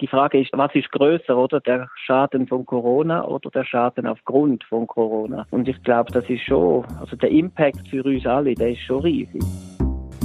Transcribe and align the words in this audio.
Die 0.00 0.08
Frage 0.08 0.40
ist, 0.40 0.50
was 0.52 0.74
ist 0.74 0.90
größer, 0.90 1.36
oder 1.36 1.60
der 1.60 1.88
Schaden 2.04 2.48
von 2.48 2.66
Corona 2.66 3.24
oder 3.24 3.48
der 3.50 3.64
Schaden 3.64 4.08
aufgrund 4.08 4.64
von 4.64 4.88
Corona? 4.88 5.46
Und 5.50 5.68
ich 5.68 5.80
glaube, 5.84 6.10
das 6.10 6.28
ist 6.28 6.42
schon, 6.42 6.84
also 6.98 7.14
der 7.14 7.30
Impact 7.30 7.86
für 7.88 8.02
uns 8.02 8.26
alle, 8.26 8.54
der 8.54 8.72
ist 8.72 8.80
schon 8.80 9.02
riesig. 9.02 9.40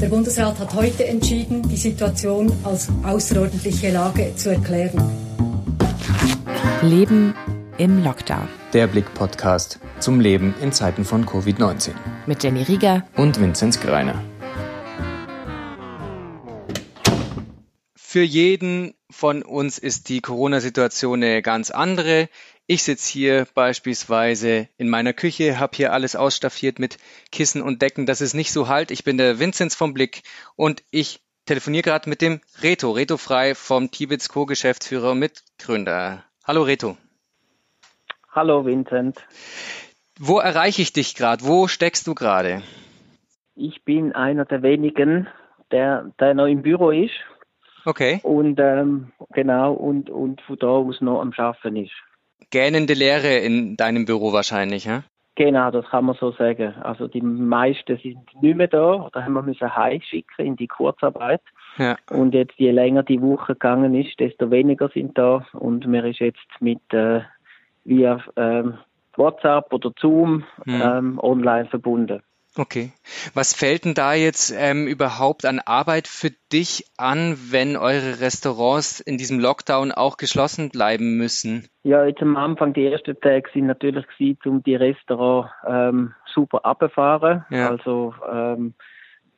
Der 0.02 0.08
Bundesrat 0.08 0.60
hat 0.60 0.74
heute 0.74 1.06
entschieden, 1.06 1.62
die 1.62 1.76
Situation 1.76 2.52
als 2.66 2.92
außerordentliche 3.06 3.92
Lage 3.94 4.34
zu 4.36 4.50
erklären. 4.50 5.04
Leben 6.82 7.36
im 7.78 8.04
Lockdown. 8.04 8.48
Der 8.74 8.88
Blick-Podcast 8.88 9.80
zum 10.00 10.20
Leben 10.20 10.56
in 10.64 10.72
Zeiten 10.72 11.04
von 11.04 11.26
Covid-19. 11.26 11.92
Mit 12.26 12.44
Jenny 12.44 12.64
Rieger 12.64 13.04
und 13.16 13.40
Vinzenz 13.40 13.80
Greiner. 13.80 14.16
Für 17.96 18.24
jeden 18.24 18.96
von 19.10 19.44
uns 19.44 19.78
ist 19.78 20.10
die 20.10 20.22
Corona-Situation 20.22 21.24
eine 21.24 21.42
ganz 21.42 21.72
andere. 21.72 22.30
Ich 22.68 22.84
sitze 22.84 23.12
hier 23.12 23.48
beispielsweise 23.56 24.70
in 24.78 24.90
meiner 24.90 25.14
Küche, 25.14 25.60
habe 25.60 25.76
hier 25.76 25.92
alles 25.92 26.16
ausstaffiert 26.16 26.78
mit 26.78 26.98
Kissen 27.32 27.62
und 27.62 27.82
Decken, 27.82 28.06
dass 28.06 28.22
es 28.22 28.34
nicht 28.34 28.52
so 28.52 28.68
halt. 28.68 28.92
Ich 28.92 29.04
bin 29.04 29.18
der 29.18 29.40
Vinzenz 29.40 29.74
vom 29.74 29.94
Blick 29.94 30.22
und 30.56 30.84
ich 30.92 31.22
telefoniere 31.46 31.82
gerade 31.82 32.08
mit 32.08 32.22
dem 32.22 32.42
Reto, 32.62 32.92
Reto 32.92 33.18
Frei 33.18 33.56
vom 33.56 33.90
Tibets 33.90 34.30
Co-Geschäftsführer 34.30 35.12
und 35.12 35.20
Mitgründer. 35.20 36.24
Hallo 36.46 36.62
Reto. 36.62 36.96
Hallo 38.32 38.64
Vincent. 38.64 39.18
Wo 40.20 40.38
erreiche 40.40 40.84
ich 40.84 40.94
dich 40.94 41.16
gerade? 41.16 41.44
Wo 41.44 41.68
steckst 41.68 42.06
du 42.06 42.14
gerade? 42.14 42.62
Ich 43.56 43.84
bin 43.84 44.14
einer 44.14 44.46
der 44.46 44.62
wenigen, 44.62 45.28
der, 45.72 46.12
der 46.20 46.36
noch 46.36 46.46
im 46.46 46.62
Büro 46.62 46.92
ist. 46.92 47.16
Okay. 47.86 48.20
Und 48.24 48.60
ähm, 48.60 49.12
genau, 49.34 49.74
und, 49.74 50.10
und 50.10 50.42
von 50.42 50.58
da 50.58 50.68
aus 50.68 51.02
noch 51.02 51.22
am 51.22 51.34
Schaffen 51.34 51.76
ist 51.76 51.92
gähnende 52.52 52.94
Leere 52.94 53.38
in 53.38 53.78
deinem 53.78 54.06
Büro 54.06 54.34
wahrscheinlich, 54.34 54.86
ja? 54.86 55.04
Genau, 55.36 55.72
das 55.72 55.86
kann 55.86 56.04
man 56.04 56.18
so 56.20 56.32
sagen. 56.32 56.74
Also 56.82 57.08
die 57.08 57.22
meisten 57.22 57.98
sind 57.98 58.18
nicht 58.42 58.58
mehr 58.58 58.68
da 58.68 59.06
oder 59.06 59.24
haben 59.24 59.34
wir 59.34 59.42
müssen 59.42 59.74
heimschicken 59.74 60.46
in 60.46 60.56
die 60.58 60.68
Kurzarbeit. 60.68 61.42
Ja. 61.78 61.96
Und 62.10 62.34
jetzt 62.34 62.56
je 62.58 62.72
länger 62.72 63.04
die 63.04 63.22
Woche 63.22 63.54
gegangen 63.54 63.96
ist, 63.96 64.20
desto 64.20 64.52
weniger 64.52 64.90
sind 64.90 65.18
da 65.18 65.46
und 65.54 65.88
mir 65.88 66.04
ist 66.04 66.20
jetzt 66.20 66.48
mit 66.60 66.82
äh, 66.92 67.22
via 67.86 68.22
ähm, 68.36 68.80
WhatsApp 69.16 69.72
oder 69.72 69.94
Zoom 69.98 70.44
hm. 70.66 70.82
ähm, 70.82 71.20
online 71.20 71.68
verbunden. 71.68 72.22
Okay. 72.58 72.92
Was 73.34 73.54
fällt 73.54 73.86
denn 73.86 73.94
da 73.94 74.14
jetzt 74.14 74.52
ähm, 74.58 74.88
überhaupt 74.88 75.46
an 75.46 75.60
Arbeit 75.60 76.08
für 76.08 76.32
dich 76.52 76.86
an, 76.98 77.38
wenn 77.52 77.78
eure 77.78 78.22
Restaurants 78.22 79.00
in 79.00 79.18
diesem 79.18 79.40
Lockdown 79.40 79.92
auch 79.92 80.18
geschlossen 80.18 80.70
bleiben 80.70 81.18
müssen? 81.18 81.68
Ja, 81.84 82.06
jetzt 82.06 82.22
am 82.22 82.36
Anfang, 82.38 82.74
die 82.74 82.88
ersten 82.88 83.20
Tage 83.22 83.50
sind 83.54 83.68
natürlich 83.68 84.06
gewesen, 84.08 84.40
um 84.46 84.64
die 84.64 84.76
Restaurants 84.76 85.52
ähm, 85.68 86.14
super 86.34 86.66
abzufahren. 86.66 87.46
Ja. 87.50 87.70
Also 87.70 88.14
ähm, 88.30 88.74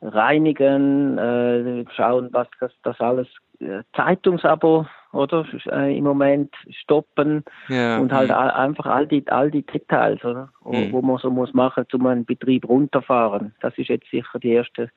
reinigen, 0.00 1.18
äh, 1.18 1.84
schauen, 1.94 2.30
was 2.32 2.48
das, 2.60 2.72
das 2.82 2.98
alles 3.00 3.28
äh, 3.60 3.82
Zeitungsabo 3.94 4.86
oder 5.12 5.46
äh, 5.70 5.96
im 5.96 6.04
Moment 6.04 6.54
stoppen 6.70 7.44
ja, 7.68 7.98
und 7.98 8.12
halt 8.12 8.30
all, 8.30 8.50
einfach 8.50 8.86
all 8.86 9.06
die 9.06 9.26
all 9.28 9.50
die 9.50 9.62
Details, 9.62 10.24
oder? 10.24 10.50
Mhm. 10.64 10.92
wo 10.92 11.02
man 11.02 11.18
so 11.18 11.30
muss 11.30 11.52
machen, 11.52 11.84
um 11.92 12.06
einen 12.06 12.24
Betrieb 12.24 12.68
runterfahren. 12.68 13.54
Das 13.60 13.76
ist 13.76 13.88
jetzt 13.88 14.10
sicher 14.10 14.38
die 14.38 14.54
ersten 14.54 14.90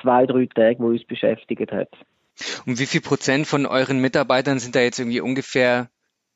zwei 0.00 0.26
drei 0.26 0.46
Tage, 0.46 0.78
wo 0.78 0.86
uns 0.86 1.04
beschäftigt 1.04 1.70
hat. 1.72 1.90
Und 2.66 2.78
wie 2.78 2.86
viel 2.86 3.02
Prozent 3.02 3.46
von 3.46 3.66
euren 3.66 4.00
Mitarbeitern 4.00 4.58
sind 4.58 4.74
da 4.74 4.80
jetzt 4.80 4.98
irgendwie 4.98 5.20
ungefähr 5.20 5.88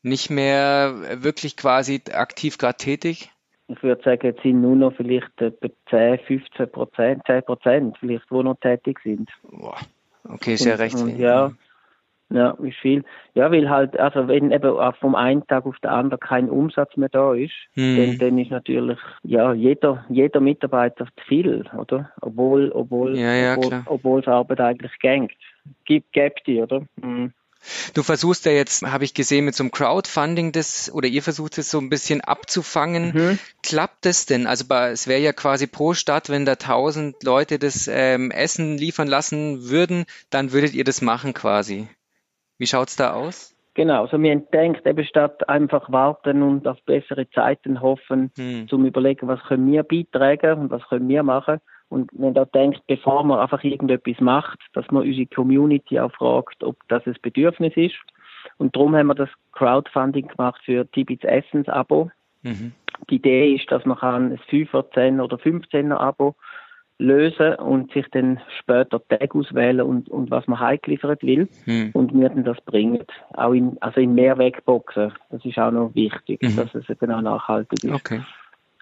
nicht 0.02 0.30
mehr 0.30 1.22
wirklich 1.22 1.56
quasi 1.56 2.02
aktiv 2.12 2.58
gerade 2.58 2.76
tätig? 2.76 3.30
Ich 3.68 3.82
würde 3.82 4.02
sagen, 4.02 4.26
jetzt 4.26 4.42
sind 4.42 4.60
nur 4.60 4.76
noch 4.76 4.94
vielleicht 4.94 5.40
etwa 5.40 5.68
10, 5.88 6.18
15 6.26 6.70
Prozent, 6.70 7.22
10 7.26 7.42
Prozent 7.44 7.96
vielleicht, 7.98 8.30
wo 8.30 8.42
noch 8.42 8.60
tätig 8.60 9.00
sind. 9.02 9.30
Boah. 9.42 9.78
Okay, 10.24 10.54
ist 10.54 10.64
ja 10.64 10.74
recht. 10.74 10.96
Und, 10.96 11.18
ja, 11.18 11.52
ja, 12.34 12.50
ist 12.62 12.78
viel. 12.78 13.04
Ja, 13.34 13.50
weil 13.52 13.70
halt, 13.70 13.98
also 13.98 14.26
wenn 14.26 14.50
eben 14.50 14.74
vom 15.00 15.14
einen 15.14 15.46
Tag 15.46 15.66
auf 15.66 15.78
den 15.78 15.90
anderen 15.90 16.20
kein 16.20 16.50
Umsatz 16.50 16.96
mehr 16.96 17.08
da 17.08 17.32
ist, 17.32 17.54
hm. 17.74 17.96
dann, 17.96 18.18
dann 18.18 18.38
ist 18.38 18.50
natürlich, 18.50 18.98
ja, 19.22 19.52
jeder, 19.52 20.04
jeder 20.08 20.40
Mitarbeiter 20.40 21.06
zu 21.06 21.24
viel, 21.26 21.64
oder? 21.78 22.10
Obwohl, 22.20 22.72
obwohl, 22.72 23.16
ja, 23.16 23.32
ja, 23.34 23.56
obwohl, 23.56 23.82
obwohl 23.86 24.20
es 24.20 24.26
Arbeit 24.26 24.60
eigentlich 24.60 24.98
gängt. 24.98 25.32
Gibt, 25.84 26.12
gibt 26.12 26.46
die, 26.46 26.60
oder? 26.60 26.82
Hm. 27.00 27.32
Du 27.94 28.02
versuchst 28.02 28.44
ja 28.44 28.52
jetzt, 28.52 28.82
habe 28.82 29.04
ich 29.04 29.14
gesehen, 29.14 29.44
mit 29.44 29.54
so 29.54 29.64
einem 29.64 29.70
Crowdfunding 29.70 30.52
das, 30.52 30.92
oder 30.92 31.08
ihr 31.08 31.22
versucht 31.22 31.58
es 31.58 31.70
so 31.70 31.78
ein 31.78 31.88
bisschen 31.88 32.20
abzufangen. 32.20 33.12
Mhm. 33.14 33.38
Klappt 33.62 34.04
das 34.04 34.26
denn? 34.26 34.46
Also 34.46 34.64
es 34.68 35.06
wäre 35.06 35.20
ja 35.20 35.32
quasi 35.32 35.66
pro 35.66 35.94
Stadt, 35.94 36.28
wenn 36.28 36.44
da 36.44 36.56
tausend 36.56 37.22
Leute 37.22 37.58
das 37.58 37.88
ähm, 37.90 38.30
Essen 38.30 38.76
liefern 38.76 39.08
lassen 39.08 39.68
würden, 39.68 40.04
dann 40.30 40.52
würdet 40.52 40.74
ihr 40.74 40.84
das 40.84 41.00
machen 41.00 41.32
quasi. 41.32 41.88
Wie 42.58 42.66
schaut's 42.66 42.96
da 42.96 43.14
aus? 43.14 43.54
Genau, 43.74 44.02
also 44.02 44.22
wir 44.22 44.36
denkt 44.36 44.86
eben 44.86 45.04
statt 45.04 45.48
einfach 45.48 45.90
warten 45.90 46.42
und 46.42 46.66
auf 46.68 46.80
bessere 46.84 47.28
Zeiten 47.30 47.80
hoffen, 47.80 48.30
hm. 48.36 48.68
zum 48.68 48.86
überlegen, 48.86 49.26
was 49.26 49.42
können 49.42 49.70
wir 49.70 49.82
beitragen 49.82 50.60
und 50.60 50.70
was 50.70 50.86
können 50.88 51.08
wir 51.08 51.24
machen. 51.24 51.60
Und 51.88 52.10
wenn 52.12 52.34
da 52.34 52.44
denkt, 52.44 52.82
bevor 52.86 53.24
man 53.24 53.40
einfach 53.40 53.62
irgendetwas 53.64 54.20
macht, 54.20 54.60
dass 54.74 54.88
man 54.90 55.02
unsere 55.02 55.26
Community 55.26 55.98
auch 55.98 56.12
fragt, 56.12 56.62
ob 56.62 56.76
das 56.88 57.04
ein 57.06 57.16
Bedürfnis 57.20 57.72
ist. 57.76 57.96
Und 58.58 58.76
darum 58.76 58.94
haben 58.94 59.08
wir 59.08 59.14
das 59.14 59.28
Crowdfunding 59.52 60.28
gemacht 60.28 60.60
für 60.64 60.90
Tibits 60.92 61.24
Essens-Abo. 61.24 62.10
Mhm. 62.42 62.72
Die 63.10 63.16
Idee 63.16 63.54
ist, 63.54 63.70
dass 63.70 63.84
man 63.84 63.98
kann 63.98 64.32
ein 64.32 64.38
5er, 64.50 64.92
10 64.92 65.20
oder 65.20 65.36
15er 65.36 65.96
Abo 65.96 66.36
lösen 66.98 67.54
und 67.56 67.92
sich 67.92 68.06
dann 68.12 68.40
später 68.60 69.00
Tag 69.08 69.34
auswählen 69.34 69.80
und, 69.80 70.08
und 70.08 70.30
was 70.30 70.46
man 70.46 70.60
heimgeliefert 70.60 71.22
will 71.22 71.48
hm. 71.64 71.90
und 71.92 72.14
mir 72.14 72.28
dann 72.28 72.44
das 72.44 72.60
bringt. 72.62 73.10
Auch 73.34 73.52
in, 73.52 73.76
also 73.80 74.00
in 74.00 74.14
Mehrwegboxen. 74.14 75.12
Das 75.30 75.44
ist 75.44 75.58
auch 75.58 75.72
noch 75.72 75.94
wichtig, 75.94 76.40
mhm. 76.42 76.56
dass 76.56 76.74
es 76.74 76.88
eben 76.88 77.10
auch 77.10 77.20
nachhaltig 77.20 77.82
ist. 77.82 77.92
Okay. 77.92 78.20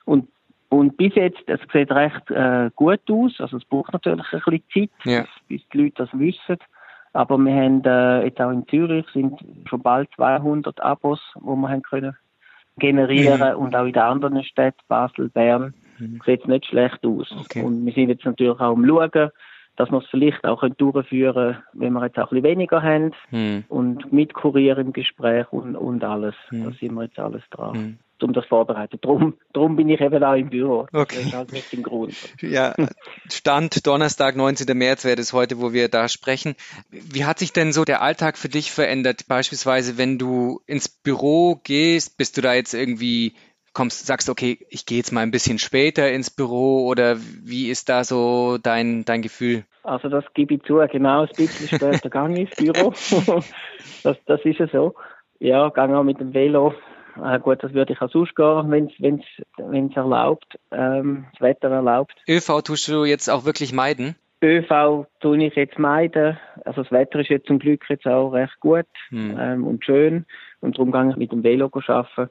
Und, 0.05 0.29
und 0.69 0.97
bis 0.97 1.15
jetzt, 1.15 1.43
es 1.47 1.61
sieht 1.73 1.91
recht 1.91 2.31
äh, 2.31 2.71
gut 2.77 3.01
aus. 3.11 3.33
Also 3.39 3.57
es 3.57 3.65
braucht 3.65 3.93
natürlich 3.93 4.27
ein 4.33 4.41
bisschen 4.45 4.91
Zeit, 4.91 5.07
ja. 5.07 5.25
bis 5.49 5.63
die 5.73 5.79
Leute 5.79 5.95
das 5.97 6.09
wissen. 6.13 6.59
Aber 7.15 7.39
wir 7.39 7.55
haben 7.55 7.83
äh, 7.85 8.25
jetzt 8.25 8.41
auch 8.41 8.51
in 8.51 8.67
Zürich 8.69 9.07
sind 9.13 9.39
schon 9.69 9.83
bald 9.83 10.09
200 10.17 10.81
Abos, 10.81 11.21
wo 11.41 11.57
wir 11.57 11.69
haben 11.69 11.83
können 11.83 12.17
generieren 12.79 13.55
mhm. 13.55 13.63
und 13.63 13.77
auch 13.77 13.85
in 13.85 13.93
den 13.93 14.03
anderen 14.03 14.45
Städten, 14.45 14.81
Basel, 14.89 15.29
Bern, 15.29 15.75
mhm. 16.03 16.21
sieht 16.25 16.43
es 16.43 16.47
nicht 16.47 16.67
schlecht 16.67 17.05
aus. 17.05 17.35
Okay. 17.41 17.63
Und 17.63 17.85
wir 17.85 17.93
sind 17.93 18.09
jetzt 18.09 18.25
natürlich 18.25 18.53
auch 18.53 18.61
am 18.61 18.87
Schauen, 18.87 19.31
dass 19.77 19.91
wir 19.91 19.99
es 19.99 20.07
vielleicht 20.11 20.45
auch 20.45 20.63
durchführen 20.69 21.35
können, 21.35 21.57
wenn 21.73 21.93
wir 21.95 22.05
jetzt 22.05 22.19
auch 22.19 22.31
ein 22.31 22.43
bisschen 22.43 22.59
weniger 22.59 22.83
haben 22.83 23.13
mhm. 23.31 23.65
und 23.69 24.13
mit 24.13 24.35
Kurier 24.35 24.77
im 24.79 24.93
Gespräch 24.93 25.51
und, 25.51 25.77
und 25.77 26.05
alles. 26.05 26.35
Mhm. 26.51 26.65
Da 26.65 26.71
sind 26.73 26.95
wir 26.95 27.05
jetzt 27.05 27.19
alles 27.19 27.43
dran. 27.51 27.73
Mhm 27.73 27.99
um 28.23 28.33
das 28.33 28.47
vorbereiten. 28.47 28.99
Drum, 29.01 29.35
drum 29.53 29.77
bin 29.77 29.89
ich 29.89 30.01
eben 30.01 30.23
auch 30.23 30.35
im 30.35 30.51
Büro. 30.51 30.87
Okay. 30.93 31.17
Das 31.17 31.27
ist 31.27 31.35
halt 31.35 31.53
nicht 31.53 31.73
im 31.73 31.83
Grund. 31.83 32.15
Ja, 32.41 32.75
Stand 33.31 33.87
Donnerstag, 33.87 34.37
19. 34.37 34.77
März 34.77 35.05
wäre 35.05 35.17
das 35.17 35.33
heute, 35.33 35.61
wo 35.61 35.73
wir 35.73 35.89
da 35.89 36.09
sprechen. 36.09 36.55
Wie 36.91 37.25
hat 37.25 37.39
sich 37.39 37.53
denn 37.53 37.73
so 37.73 37.85
der 37.85 38.03
Alltag 38.03 38.39
für 38.39 38.49
dich 38.49 38.71
verändert? 38.71 39.27
Beispielsweise, 39.29 39.99
wenn 39.99 40.19
du 40.19 40.61
ins 40.67 40.89
Büro 40.89 41.61
gehst, 41.63 42.17
bist 42.17 42.37
du 42.37 42.41
da 42.41 42.55
jetzt 42.55 42.75
irgendwie 42.75 43.35
kommst, 43.73 44.07
sagst, 44.07 44.29
okay, 44.29 44.59
ich 44.69 44.87
gehe 44.87 44.99
jetzt 44.99 45.13
mal 45.13 45.21
ein 45.21 45.31
bisschen 45.31 45.59
später 45.59 46.11
ins 46.11 46.31
Büro 46.31 46.87
oder 46.87 47.17
wie 47.19 47.69
ist 47.69 47.89
da 47.89 48.05
so 48.05 48.59
dein, 48.63 49.05
dein 49.05 49.23
Gefühl? 49.23 49.65
Also 49.83 50.09
das 50.09 50.25
gebe 50.35 50.55
ich 50.55 50.63
zu, 50.63 50.81
genau, 50.91 51.23
ein 51.23 51.29
bisschen 51.37 51.69
später 51.69 52.09
ich 52.33 52.51
ins 52.51 52.57
Büro. 52.57 52.93
das, 54.03 54.17
das 54.27 54.41
ist 54.45 54.59
ja 54.59 54.69
so. 54.69 54.95
Ja, 55.39 55.69
gehe 55.71 55.95
auch 55.95 56.05
mit 56.05 56.21
dem 56.21 56.35
Velo. 56.35 56.75
Äh, 57.23 57.41
gut, 57.41 57.63
das 57.63 57.75
würde 57.75 57.93
ich 57.93 58.01
auch 58.01 58.11
sonst 58.11 58.35
gehen, 58.35 58.71
wenn 58.71 59.87
es 59.89 59.97
erlaubt, 59.97 60.59
ähm, 60.71 61.27
das 61.33 61.41
Wetter 61.41 61.71
erlaubt. 61.71 62.15
ÖV 62.29 62.63
tust 62.63 62.89
du 62.89 63.05
jetzt 63.05 63.29
auch 63.29 63.45
wirklich 63.45 63.73
meiden? 63.73 64.17
ÖV 64.43 65.07
tue 65.21 65.45
ich 65.45 65.55
jetzt 65.55 65.79
meiden. 65.79 66.39
Also 66.65 66.83
das 66.83 66.93
Wetter 66.93 67.21
ist 67.21 67.29
jetzt 67.29 67.47
zum 67.47 67.59
Glück 67.59 67.85
jetzt 67.89 68.07
auch 68.07 68.31
recht 68.31 68.59
gut 68.61 68.87
hm. 69.09 69.37
ähm, 69.39 69.67
und 69.67 69.85
schön 69.85 70.27
und 70.61 70.79
darum 70.79 70.93
gehe 70.93 71.11
ich 71.11 71.17
mit 71.17 71.33
dem 71.33 71.45
Velo 71.45 71.71
arbeiten. 71.73 72.31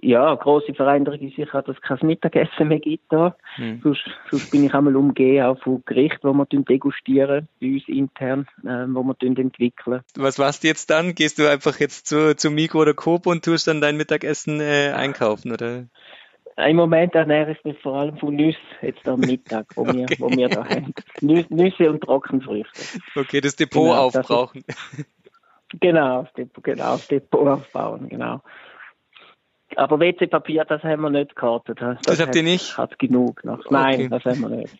Ja, 0.00 0.34
große 0.34 0.74
Veränderung 0.74 1.20
ist 1.20 1.36
sicher, 1.36 1.62
dass 1.62 1.76
es 1.76 1.82
kein 1.82 2.06
Mittagessen 2.06 2.68
mehr 2.68 2.80
gibt 2.80 3.10
da. 3.10 3.34
Hm. 3.54 3.80
Sonst, 3.82 4.04
sonst 4.30 4.50
bin 4.50 4.64
ich 4.64 4.74
einmal 4.74 4.94
umgehen 4.94 5.44
auch 5.44 5.58
von 5.62 5.82
Gerichten, 5.86 6.30
die 6.30 6.56
wir 6.56 6.64
degustieren, 6.64 7.48
bei 7.60 7.66
uns 7.74 7.88
intern, 7.88 8.46
äh, 8.62 8.86
wo 8.88 9.02
wir 9.02 9.16
entwickeln. 9.20 10.02
Was 10.16 10.38
machst 10.38 10.64
du 10.64 10.68
jetzt 10.68 10.90
dann? 10.90 11.14
Gehst 11.14 11.38
du 11.38 11.50
einfach 11.50 11.80
jetzt 11.80 12.06
zu, 12.06 12.36
zu 12.36 12.50
Mikro 12.50 12.80
oder 12.80 12.94
Coop 12.94 13.26
und 13.26 13.44
tust 13.44 13.68
dann 13.68 13.80
dein 13.80 13.96
Mittagessen 13.96 14.60
äh, 14.60 14.92
einkaufen, 14.94 15.52
oder? 15.52 15.86
Im 16.58 16.76
Moment 16.76 17.14
ernähre 17.14 17.52
ich 17.52 17.64
mich 17.64 17.78
vor 17.80 17.96
allem 17.96 18.16
von 18.16 18.34
Nüssen, 18.34 18.60
jetzt 18.80 19.06
am 19.06 19.20
Mittag, 19.20 19.66
wo, 19.76 19.82
okay. 19.82 20.06
wir, 20.08 20.18
wo 20.18 20.30
wir 20.30 20.48
da 20.48 20.64
haben. 20.64 20.94
Nüsse 21.20 21.90
und 21.90 22.02
Trockenfrüchte. 22.02 23.00
Okay, 23.14 23.42
das 23.42 23.56
Depot 23.56 23.84
genau, 23.84 23.94
aufbrauchen. 23.94 24.64
Ist, 24.66 25.06
Genau, 25.80 26.22
das 26.22 26.32
Depot, 26.34 26.62
genau, 26.62 26.92
das 26.92 27.08
Depot 27.08 27.46
aufbauen, 27.48 28.08
genau. 28.08 28.40
Aber 29.74 29.98
WC-Papier, 29.98 30.64
das 30.64 30.82
haben 30.82 31.02
wir 31.02 31.10
nicht 31.10 31.30
gekartet. 31.30 31.80
Das, 31.80 31.98
das 32.02 32.20
habt 32.20 32.34
ihr 32.36 32.42
nicht? 32.42 32.78
Hat 32.78 32.98
genug 32.98 33.44
noch. 33.44 33.68
Nein, 33.70 34.06
okay. 34.06 34.08
das 34.08 34.24
haben 34.24 34.40
wir 34.42 34.48
nicht. 34.48 34.78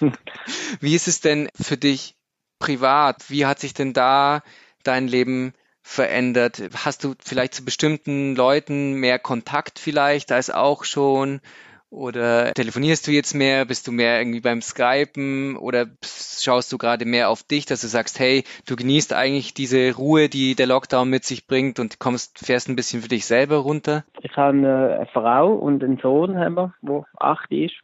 Wie 0.80 0.94
ist 0.94 1.06
es 1.06 1.20
denn 1.20 1.48
für 1.54 1.76
dich 1.76 2.16
privat? 2.58 3.28
Wie 3.28 3.44
hat 3.44 3.58
sich 3.58 3.74
denn 3.74 3.92
da 3.92 4.42
dein 4.84 5.06
Leben 5.06 5.52
verändert? 5.82 6.62
Hast 6.84 7.04
du 7.04 7.14
vielleicht 7.22 7.54
zu 7.54 7.64
bestimmten 7.64 8.34
Leuten 8.34 8.94
mehr 8.94 9.18
Kontakt 9.18 9.78
vielleicht 9.78 10.32
als 10.32 10.50
auch 10.50 10.84
schon? 10.84 11.40
Oder 11.92 12.54
telefonierst 12.54 13.06
du 13.06 13.10
jetzt 13.10 13.34
mehr? 13.34 13.66
Bist 13.66 13.86
du 13.86 13.92
mehr 13.92 14.18
irgendwie 14.18 14.40
beim 14.40 14.62
Skypen? 14.62 15.58
Oder 15.58 15.88
schaust 16.02 16.72
du 16.72 16.78
gerade 16.78 17.04
mehr 17.04 17.28
auf 17.28 17.42
dich, 17.42 17.66
dass 17.66 17.82
du 17.82 17.86
sagst, 17.86 18.18
hey, 18.18 18.44
du 18.66 18.76
genießt 18.76 19.12
eigentlich 19.12 19.52
diese 19.52 19.94
Ruhe, 19.94 20.30
die 20.30 20.54
der 20.54 20.66
Lockdown 20.66 21.10
mit 21.10 21.24
sich 21.24 21.46
bringt 21.46 21.78
und 21.78 21.98
kommst, 21.98 22.38
fährst 22.38 22.70
ein 22.70 22.76
bisschen 22.76 23.02
für 23.02 23.08
dich 23.08 23.26
selber 23.26 23.58
runter? 23.58 24.04
Ich 24.22 24.34
habe 24.38 24.56
eine 24.56 25.06
Frau 25.12 25.52
und 25.52 25.84
einen 25.84 25.98
Sohn, 25.98 26.38
haben 26.38 26.54
wir, 26.54 26.74
der 26.80 27.04
acht 27.18 27.52
ist. 27.52 27.74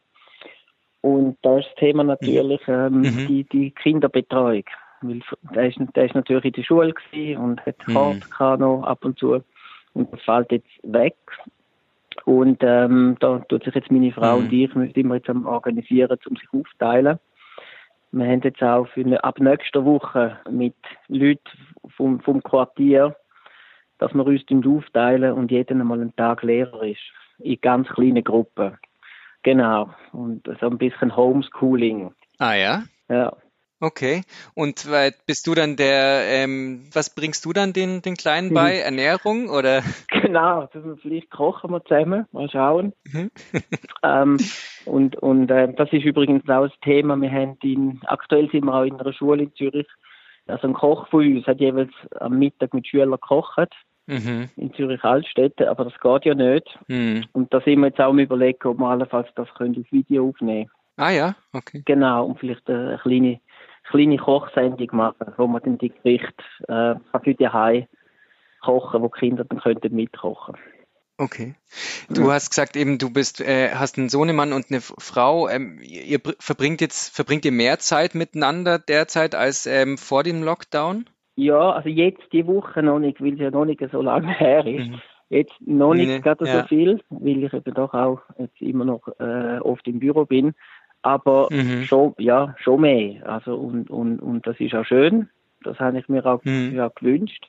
Und 1.03 1.37
da 1.43 1.59
ist 1.59 1.67
das 1.67 1.75
Thema 1.75 2.03
natürlich 2.03 2.63
ähm, 2.67 3.03
mhm. 3.03 3.27
die, 3.29 3.45
die 3.45 3.73
Kinderbetreuung. 3.73 4.65
Weil 5.03 5.21
der 5.55 5.69
ist, 5.69 5.79
der 5.95 6.07
ist 6.07 6.15
natürlich 6.15 6.47
in 6.47 6.53
der 6.53 6.63
Schule 6.63 6.95
und 7.39 7.61
hat 7.67 7.77
mhm. 7.87 8.23
noch 8.59 8.85
ab 8.85 9.05
und 9.05 9.19
zu. 9.19 9.43
Und 9.93 10.13
das 10.15 10.23
fällt 10.23 10.51
jetzt 10.51 10.71
weg. 10.83 11.17
Und 12.25 12.59
ähm, 12.63 13.17
da 13.21 13.39
tut 13.49 13.65
sich 13.65 13.75
jetzt 13.75 13.91
meine 13.91 14.13
Frau 14.13 14.37
mhm. 14.37 14.45
und 14.45 14.53
ich 14.53 14.73
sind 14.73 14.97
immer 14.97 15.17
jetzt 15.17 15.31
am 15.31 15.47
organisieren, 15.47 16.19
um 16.29 16.37
sich 16.37 16.49
aufteilen. 16.53 17.19
Wir 18.11 18.27
haben 18.27 18.41
jetzt 18.43 18.63
auch 18.63 18.87
für 18.89 19.01
eine, 19.01 19.23
ab 19.23 19.39
nächster 19.39 19.85
Woche 19.85 20.39
mit 20.51 20.75
Leuten 21.09 21.43
vom, 21.97 22.21
vom 22.21 22.43
Quartier, 22.43 23.17
dass 23.99 24.15
wir 24.15 24.27
uns 24.27 24.43
aufteilen 24.67 25.33
und 25.33 25.51
jeder 25.51 25.75
einmal 25.75 26.01
einen 26.01 26.17
Tag 26.17 26.43
Lehrer 26.43 26.83
ist. 26.83 27.01
In 27.39 27.61
ganz 27.61 27.89
kleinen 27.89 28.25
Gruppen. 28.25 28.79
Genau. 29.43 29.91
Und 30.13 30.49
so 30.61 30.69
ein 30.69 30.79
bisschen 30.79 31.15
Homeschooling. 31.15 32.13
Ah 32.39 32.55
ja? 32.55 32.83
Ja. 33.09 33.37
Okay. 33.81 34.23
Und 34.55 34.89
bist 35.27 35.47
du 35.47 35.55
dann 35.55 35.77
der, 35.77 36.23
ähm, 36.27 36.89
was 36.93 37.15
bringst 37.15 37.45
du 37.45 37.53
dann 37.53 37.73
den, 37.73 38.03
den 38.03 38.17
Kleinen 38.17 38.53
bei? 38.53 38.75
Mhm. 38.75 38.81
Ernährung 38.81 39.49
oder? 39.51 39.83
Genau, 40.29 40.69
vielleicht 41.01 41.31
kochen 41.31 41.71
wir 41.71 41.83
zusammen, 41.85 42.27
mal 42.33 42.51
schauen. 42.51 42.93
Mhm. 43.11 43.31
ähm, 44.03 44.37
und 44.85 45.17
und 45.17 45.51
äh, 45.51 45.73
das 45.73 45.91
ist 45.91 46.05
übrigens 46.05 46.47
auch 46.51 46.69
das 46.69 46.81
Thema. 46.83 47.19
Wir 47.19 47.31
haben 47.31 47.57
in, 47.63 47.99
aktuell 48.05 48.51
sind 48.51 48.67
wir 48.67 48.75
auch 48.75 48.85
in 48.85 49.01
einer 49.01 49.13
Schule 49.15 49.45
in 49.45 49.55
Zürich. 49.55 49.87
Also 50.47 50.69
ein 50.69 50.75
Koch 50.75 51.09
von 51.09 51.25
uns 51.25 51.47
hat 51.47 51.61
jeweils 51.61 51.93
am 52.21 52.39
Mittag 52.39 52.75
mit 52.75 52.87
Schülern 52.87 53.13
gekocht. 53.13 53.73
Mhm. 54.07 54.51
In 54.57 54.75
Zürich 54.75 55.03
Altstädte, 55.03 55.71
aber 55.71 55.85
das 55.85 55.99
geht 55.99 56.25
ja 56.27 56.35
nicht. 56.35 56.79
Mhm. 56.89 57.25
Und 57.33 57.53
da 57.55 57.61
sind 57.63 57.81
wir 57.81 57.89
jetzt 57.89 58.01
auch 58.01 58.11
am 58.11 58.19
überlegen, 58.19 58.69
ob 58.69 58.79
wir 58.79 58.87
allenfalls 58.87 59.29
das 59.35 59.49
können 59.55 59.79
auf 59.79 59.91
Video 59.93 60.29
aufnehmen 60.29 60.69
können. 60.69 61.09
Ah 61.09 61.11
ja, 61.11 61.37
okay. 61.55 61.83
Genau, 61.87 62.27
und 62.27 62.39
vielleicht 62.39 62.69
eine 62.69 62.99
kleine 62.99 63.41
kleine 63.91 64.19
Kochsendung 64.19 64.89
machen, 64.93 65.33
wo 65.37 65.47
man 65.47 65.63
dann 65.63 65.79
die 65.79 65.91
Gerichte 65.91 66.45
äh, 66.69 66.97
für 67.23 67.35
die 67.35 67.49
Heim 67.49 67.87
kochen, 68.69 69.03
wo 69.03 69.09
die 69.09 69.19
Kinder 69.19 69.45
dann 69.45 69.61
könnten 69.61 69.95
mitkochen. 69.95 70.57
Okay. 71.17 71.55
Du 72.09 72.29
ja. 72.29 72.35
hast 72.35 72.51
gesagt 72.51 72.77
eben, 72.77 72.99
du 72.99 73.13
bist, 73.13 73.41
äh, 73.41 73.71
hast 73.75 73.99
einen 73.99 74.09
Sohnemann 74.09 74.53
und 74.53 74.67
eine 74.71 74.81
Frau. 74.81 75.49
Ähm, 75.49 75.81
ihr 75.83 76.21
verbringt 76.39 76.81
jetzt, 76.81 77.15
verbringt 77.15 77.45
ihr 77.45 77.53
mehr 77.53 77.79
Zeit 77.81 78.15
miteinander 78.15 78.79
derzeit 78.79 79.35
als 79.35 79.67
ähm, 79.67 79.99
vor 79.99 80.23
dem 80.23 80.45
Lockdown? 80.45 81.07
Ja, 81.35 81.73
also 81.73 81.89
jetzt 81.89 82.33
die 82.33 82.47
Woche 82.47 82.83
noch 82.83 83.01
nicht, 83.01 83.21
weil 83.21 83.35
es 83.35 83.41
ja 83.41 83.51
noch 83.51 83.65
nicht 83.65 83.83
so 83.91 84.01
lange 84.01 84.33
her 84.39 84.65
ist. 84.65 84.91
Mhm. 84.91 85.01
Jetzt 85.31 85.55
noch 85.61 85.93
nicht 85.93 86.09
nee, 86.09 86.21
gerade 86.21 86.47
ja. 86.47 86.61
so 86.61 86.69
viel, 86.69 87.03
weil 87.11 87.45
ich 87.45 87.53
eben 87.53 87.75
doch 87.75 87.93
auch 87.93 88.21
jetzt 88.39 88.61
immer 88.63 88.85
noch 88.85 89.09
äh, 89.19 89.59
oft 89.59 89.87
im 89.87 89.99
Büro 89.99 90.25
bin 90.25 90.55
aber 91.03 91.49
mhm. 91.51 91.85
schon, 91.85 92.15
ja, 92.19 92.55
schon 92.59 92.81
mehr. 92.81 93.29
Also, 93.29 93.55
und, 93.55 93.91
und, 93.91 94.21
und 94.21 94.47
das 94.47 94.59
ist 94.61 94.75
auch 94.75 94.85
schön. 94.85 95.29
Das 95.63 95.79
habe 95.79 95.99
ich 95.99 96.09
mir 96.09 96.25
auch 96.27 96.43
mhm. 96.45 96.75
ja, 96.75 96.89
gewünscht. 96.89 97.49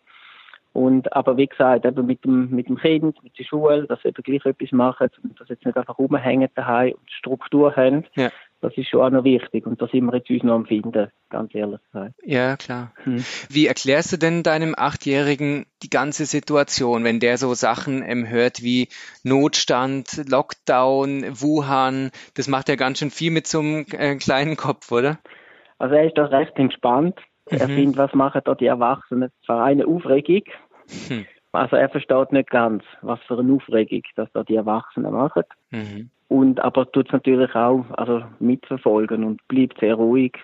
Und, 0.72 1.14
aber 1.14 1.38
wie 1.38 1.48
gesagt, 1.48 1.86
eben 1.86 2.06
mit 2.06 2.24
dem, 2.24 2.52
mit 2.52 2.68
dem 2.68 2.78
Kind, 2.78 3.24
mit 3.24 3.38
der 3.38 3.44
Schule, 3.44 3.88
dass 3.88 4.02
sie 4.02 4.10
eben 4.10 4.24
gleich 4.24 4.46
etwas 4.46 4.72
machen 4.72 5.10
und 5.24 5.40
dass 5.40 5.50
jetzt 5.50 5.66
nicht 5.66 5.78
einfach 5.78 5.98
rumhängen 5.98 6.50
daheim 6.54 6.94
und 6.94 7.12
Struktur 7.12 7.76
haben. 7.76 8.06
Ja. 8.16 8.30
Das 8.62 8.76
ist 8.76 8.90
schon 8.90 9.02
auch 9.02 9.10
noch 9.10 9.24
wichtig 9.24 9.66
und 9.66 9.82
da 9.82 9.88
sind 9.88 10.06
wir 10.06 10.18
jetzt 10.18 10.30
uns 10.30 10.44
noch 10.44 10.56
am 10.56 10.66
Finden, 10.66 11.10
ganz 11.30 11.56
ehrlich 11.56 11.80
gesagt. 11.92 12.14
Ja, 12.24 12.58
klar. 12.58 12.92
Hm. 13.04 13.24
Wie 13.50 13.68
erklärst 13.68 14.12
du 14.12 14.18
denn 14.18 14.44
deinem 14.44 14.76
Achtjährigen 14.78 15.66
die 15.82 15.90
ganze 15.90 16.26
Situation, 16.26 17.06
wenn 17.06 17.22
der 17.22 17.38
so 17.38 17.54
Sachen 17.54 18.04
ähm, 18.06 18.28
hört 18.28 18.62
wie 18.62 18.90
Notstand, 19.24 20.30
Lockdown, 20.30 21.24
Wuhan? 21.42 22.12
Das 22.36 22.50
macht 22.50 22.68
ja 22.68 22.76
ganz 22.76 23.00
schön 23.00 23.12
viel 23.12 23.32
mit 23.32 23.48
so 23.48 23.60
einem 23.60 23.86
äh, 23.92 24.16
kleinen 24.18 24.58
Kopf, 24.58 24.92
oder? 24.92 25.20
Also 25.78 25.96
er 25.96 26.08
ist 26.08 26.18
da 26.18 26.26
recht 26.26 26.58
entspannt. 26.58 27.18
Mhm. 27.52 27.58
Er 27.58 27.68
findet, 27.68 27.98
was 27.98 28.14
machen 28.14 28.42
da 28.46 28.56
die 28.56 28.68
Erwachsenen? 28.68 29.32
Zwar 29.46 29.64
eine 29.64 29.88
Aufregung, 29.88 30.44
hm. 31.08 31.26
Also 31.52 31.78
er 31.78 31.90
versteht 31.90 32.32
nicht 32.32 32.50
ganz, 32.50 32.84
was 33.02 33.20
für 33.24 33.40
eine 33.40 33.54
Aufregung, 33.54 34.04
dass 34.16 34.32
da 34.34 34.44
die 34.44 34.56
Erwachsenen 34.56 35.14
machen. 35.14 35.44
Mhm. 35.72 36.10
Und 36.28 36.60
aber 36.60 36.92
tut 36.92 37.08
es 37.08 37.14
natürlich 37.14 37.54
auch 37.56 37.86
also 37.98 38.24
mitverfolgen 38.40 39.24
und 39.24 39.48
bleibt 39.48 39.80
sehr 39.80 39.96
ruhig. 39.96 40.38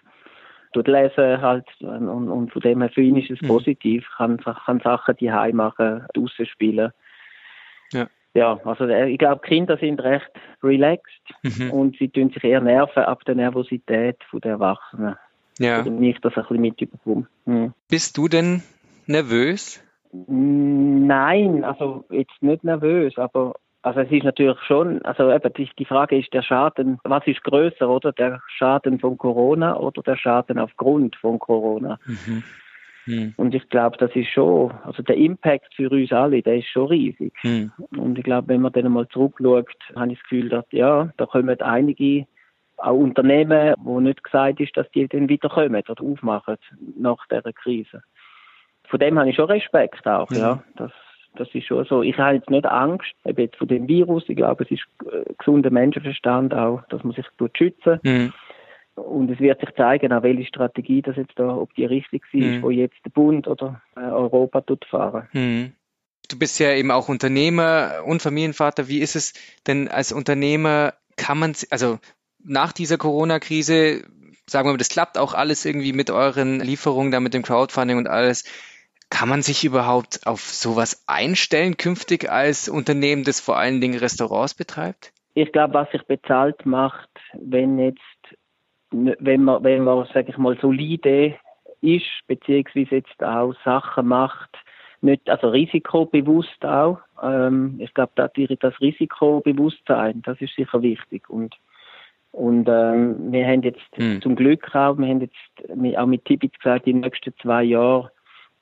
Tut 0.73 0.87
lesen 0.87 1.41
halt 1.41 1.65
und, 1.79 2.09
und 2.09 2.51
von 2.51 2.61
dem 2.61 2.81
her 2.81 2.89
für 2.89 3.01
ihn 3.01 3.17
ist 3.17 3.29
es 3.29 3.41
mhm. 3.41 3.47
positiv, 3.47 4.05
kann, 4.17 4.37
kann 4.37 4.79
Sachen 4.79 5.15
die 5.17 5.31
heim 5.31 5.57
machen, 5.57 6.05
draußen 6.13 6.45
spielen. 6.47 6.91
Ja. 7.91 8.07
Ja, 8.33 8.59
also 8.65 8.85
ich 8.85 9.17
glaube, 9.17 9.39
Kinder 9.47 9.77
sind 9.77 10.03
recht 10.03 10.29
relaxed 10.61 11.21
mhm. 11.43 11.71
und 11.71 11.97
sie 11.97 12.09
tun 12.09 12.31
sich 12.31 12.43
eher 12.43 12.59
nerven 12.59 13.03
ab 13.03 13.23
der 13.23 13.35
Nervosität 13.35 14.17
der 14.33 14.51
Erwachsenen. 14.51 15.15
Ja. 15.59 15.81
Oder 15.81 15.91
nicht, 15.91 16.23
dass 16.23 16.33
er 16.33 16.39
ein 16.39 16.47
bisschen 16.47 16.61
mit 16.61 16.81
überkommt. 16.81 17.27
Mhm. 17.45 17.73
Bist 17.89 18.17
du 18.17 18.27
denn 18.27 18.61
nervös? 19.07 19.81
Nein, 20.11 21.63
also 21.63 22.05
jetzt 22.09 22.41
nicht 22.41 22.63
nervös, 22.63 23.17
aber 23.17 23.55
also 23.81 23.99
es 23.99 24.11
ist 24.11 24.23
natürlich 24.23 24.57
schon, 24.65 25.03
also 25.03 25.31
eben 25.31 25.53
die, 25.53 25.69
die 25.77 25.85
Frage 25.85 26.17
ist 26.17 26.33
der 26.33 26.41
Schaden, 26.41 26.99
was 27.03 27.27
ist 27.27 27.43
größer, 27.43 27.87
oder 27.87 28.11
der 28.13 28.41
Schaden 28.47 28.99
von 28.99 29.17
Corona 29.17 29.77
oder 29.77 30.01
der 30.01 30.17
Schaden 30.17 30.57
aufgrund 30.57 31.15
von 31.17 31.37
Corona? 31.37 31.99
Mhm. 32.05 32.43
Mhm. 33.05 33.33
Und 33.37 33.53
ich 33.53 33.69
glaube, 33.69 33.97
das 33.97 34.09
ist 34.15 34.29
schon, 34.29 34.71
also 34.83 35.03
der 35.03 35.15
Impact 35.17 35.73
für 35.75 35.89
uns 35.91 36.11
alle, 36.11 36.41
der 36.41 36.57
ist 36.57 36.67
schon 36.67 36.87
riesig. 36.87 37.33
Mhm. 37.43 37.71
Und 37.95 38.17
ich 38.17 38.23
glaube, 38.23 38.47
wenn 38.47 38.61
man 38.61 38.73
dann 38.73 38.91
mal 38.91 39.07
zurückschaut, 39.09 39.69
habe 39.95 40.11
ich 40.11 40.17
das 40.17 40.29
Gefühl, 40.29 40.49
dass 40.49 40.65
ja, 40.71 41.11
da 41.17 41.25
kommen 41.27 41.61
einige 41.61 42.25
auch 42.77 42.93
Unternehmen, 42.93 43.73
wo 43.77 43.99
nicht 43.99 44.23
gesagt 44.23 44.59
ist, 44.59 44.75
dass 44.75 44.89
die 44.91 45.07
dann 45.07 45.29
wieder 45.29 45.49
kommen 45.49 45.83
oder 45.87 46.03
aufmachen 46.03 46.57
nach 46.97 47.25
dieser 47.27 47.53
Krise 47.53 48.01
von 48.89 48.99
dem 48.99 49.19
habe 49.19 49.29
ich 49.29 49.35
schon 49.35 49.45
Respekt 49.45 50.07
auch, 50.07 50.29
mhm. 50.29 50.37
ja. 50.37 50.63
Das, 50.75 50.91
das 51.35 51.47
ist 51.53 51.65
schon 51.65 51.85
so. 51.85 52.01
Ich 52.01 52.17
habe 52.17 52.35
jetzt 52.35 52.49
nicht 52.49 52.65
Angst 52.65 53.11
eben 53.25 53.41
jetzt 53.41 53.57
von 53.57 53.67
dem 53.67 53.87
Virus. 53.87 54.23
Ich 54.27 54.37
glaube, 54.37 54.63
es 54.63 54.71
ist 54.71 54.83
äh, 55.11 55.33
gesunder 55.37 55.69
Menschenverstand 55.69 56.53
auch, 56.53 56.81
dass 56.89 57.03
man 57.03 57.13
sich 57.13 57.25
schützen. 57.57 57.99
Mhm. 58.03 58.33
Und 58.95 59.29
es 59.29 59.39
wird 59.39 59.59
sich 59.59 59.75
zeigen, 59.75 60.13
auch 60.13 60.23
welche 60.23 60.45
Strategie 60.45 61.01
das 61.01 61.17
jetzt 61.17 61.37
da, 61.37 61.49
ob 61.49 61.73
die 61.75 61.83
richtig 61.83 62.23
ist, 62.31 62.41
mhm. 62.41 62.61
wo 62.61 62.69
jetzt 62.69 62.95
der 63.03 63.09
Bund 63.09 63.47
oder 63.47 63.81
äh, 63.97 63.99
Europa 63.99 64.61
tut 64.61 64.85
fahren. 64.85 65.27
Mhm. 65.33 65.73
Du 66.29 66.39
bist 66.39 66.59
ja 66.59 66.73
eben 66.73 66.91
auch 66.91 67.09
Unternehmer 67.09 68.03
und 68.05 68.21
Familienvater. 68.21 68.87
Wie 68.87 68.99
ist 68.99 69.15
es 69.15 69.33
denn 69.67 69.89
als 69.89 70.11
Unternehmer? 70.11 70.93
Kann 71.17 71.37
man, 71.37 71.53
also 71.69 71.99
nach 72.45 72.71
dieser 72.71 72.97
Corona-Krise, 72.97 74.03
sagen 74.45 74.67
wir 74.67 74.73
mal, 74.73 74.77
das 74.77 74.89
klappt 74.89 75.17
auch 75.17 75.33
alles 75.33 75.65
irgendwie 75.65 75.93
mit 75.93 76.09
euren 76.11 76.59
Lieferungen, 76.59 77.11
da 77.11 77.19
mit 77.19 77.33
dem 77.33 77.43
Crowdfunding 77.43 77.97
und 77.97 78.07
alles. 78.07 78.43
Kann 79.09 79.29
man 79.29 79.41
sich 79.41 79.63
überhaupt 79.63 80.25
auf 80.25 80.41
sowas 80.41 81.03
einstellen 81.07 81.77
künftig 81.77 82.29
als 82.29 82.69
Unternehmen, 82.69 83.23
das 83.23 83.39
vor 83.39 83.57
allen 83.57 83.81
Dingen 83.81 83.99
Restaurants 83.99 84.53
betreibt? 84.55 85.11
Ich 85.35 85.51
glaube, 85.51 85.73
was 85.73 85.91
sich 85.91 86.01
bezahlt 86.03 86.65
macht, 86.65 87.09
wenn 87.33 87.77
jetzt, 87.77 87.99
wenn 88.91 89.43
man, 89.43 89.63
wenn 89.63 89.83
man, 89.83 90.07
sage 90.13 90.31
ich 90.31 90.37
mal, 90.37 90.57
solide 90.59 91.35
ist, 91.81 92.05
beziehungsweise 92.27 92.95
jetzt 92.95 93.23
auch 93.23 93.53
Sachen 93.63 94.07
macht, 94.07 94.49
nicht, 95.01 95.29
also 95.29 95.49
risikobewusst 95.49 96.65
auch. 96.65 96.99
Ähm, 97.21 97.75
ich 97.79 97.93
glaube, 97.93 98.13
da 98.15 98.27
das 98.27 98.81
Risikobewusstsein, 98.81 100.21
das 100.23 100.39
ist 100.41 100.55
sicher 100.55 100.81
wichtig 100.81 101.29
und 101.29 101.55
und 102.35 102.67
ähm, 102.67 103.31
wir 103.31 103.45
haben 103.47 103.63
jetzt 103.63 103.97
mhm. 103.97 104.21
zum 104.21 104.35
Glück 104.35 104.73
auch, 104.75 104.97
wir 104.97 105.07
haben 105.07 105.21
jetzt 105.21 105.97
auch 105.97 106.05
mit 106.05 106.25
Tibit 106.25 106.59
gesagt, 106.59 106.85
die 106.85 106.93
nächsten 106.93 107.33
zwei 107.41 107.63
Jahre 107.63 108.11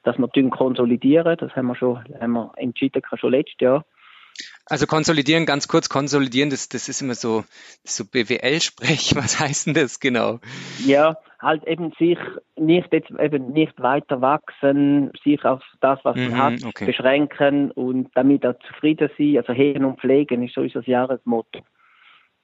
dass 0.03 0.17
wir 0.17 0.49
konsolidieren. 0.49 1.37
Das 1.37 1.55
haben 1.55 1.67
wir 1.67 1.75
schon, 1.75 2.03
haben 2.19 2.33
wir 2.33 2.51
entschieden, 2.57 3.01
schon 3.15 3.31
letztes 3.31 3.59
Jahr. 3.59 3.85
Also 4.65 4.87
konsolidieren, 4.87 5.45
ganz 5.45 5.67
kurz 5.67 5.89
konsolidieren, 5.89 6.49
das, 6.49 6.67
das 6.67 6.89
ist 6.89 7.01
immer 7.01 7.13
so, 7.13 7.43
so 7.83 8.03
BWL-Sprech. 8.05 9.15
Was 9.15 9.39
heißt 9.39 9.67
denn 9.67 9.73
das 9.75 9.99
genau? 9.99 10.39
Ja, 10.85 11.17
halt 11.39 11.65
eben 11.67 11.91
sich 11.99 12.17
nicht 12.55 12.91
jetzt 12.91 13.11
eben 13.11 13.51
nicht 13.51 13.79
weiter 13.81 14.21
wachsen, 14.21 15.11
sich 15.23 15.43
auf 15.43 15.61
das, 15.81 15.99
was 16.03 16.15
man 16.15 16.29
mhm, 16.29 16.37
hat, 16.37 16.65
okay. 16.65 16.85
beschränken 16.85 17.71
und 17.71 18.09
damit 18.15 18.45
auch 18.45 18.57
zufrieden 18.67 19.09
sein. 19.17 19.37
Also 19.37 19.51
hegen 19.51 19.83
und 19.83 19.99
pflegen 19.99 20.41
ist 20.43 20.55
sowieso 20.55 20.79
das 20.79 20.87
Jahresmotto. 20.87 21.59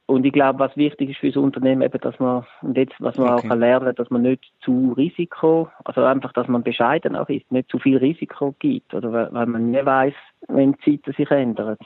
Und 0.10 0.26
ich 0.26 0.34
glaube, 0.34 0.58
was 0.58 0.76
wichtig 0.76 1.12
ist 1.12 1.20
für 1.20 1.28
das 1.28 1.38
Unternehmen, 1.38 1.84
eben, 1.84 2.02
dass 2.02 2.20
man, 2.20 2.44
und 2.64 2.76
jetzt, 2.76 2.96
was 2.98 3.16
man 3.18 3.34
okay. 3.34 3.48
auch 3.48 3.56
lernen 3.56 3.94
dass 3.94 4.10
man 4.10 4.24
nicht 4.24 4.44
zu 4.62 4.94
Risiko, 4.98 5.70
also 5.86 6.04
einfach, 6.04 6.34
dass 6.34 6.48
man 6.48 6.64
bescheiden 6.64 7.16
auch 7.16 7.30
ist, 7.30 7.52
nicht 7.52 7.70
zu 7.70 7.78
viel 7.78 7.98
Risiko 7.98 8.56
gibt, 8.58 8.92
oder 8.96 9.32
weil 9.32 9.46
man 9.46 9.70
nicht 9.70 9.86
weiß, 9.86 10.16
wenn 10.48 10.76
die 10.84 11.00
Zeiten 11.00 11.16
sich 11.16 11.30
ändern. 11.30 11.78